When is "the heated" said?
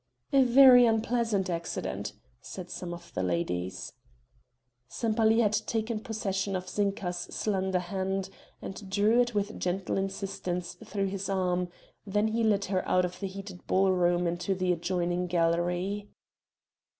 13.19-13.67